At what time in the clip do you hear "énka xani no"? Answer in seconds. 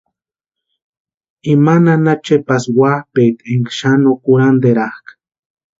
3.53-4.11